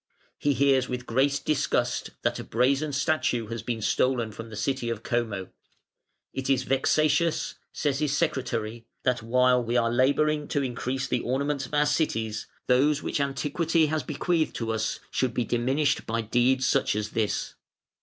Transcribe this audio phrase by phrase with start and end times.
[0.39, 4.89] He hears with great disgust that a brazen statue has been stolen from the city
[4.89, 5.49] of Como.
[6.33, 11.67] "It is vexatious" says his Secretary, "that while we are labouring to increase the ornaments
[11.67, 16.31] of our cities, those which Antiquity has bequeathed to us should be diminished by such
[16.31, 17.53] deeds as this".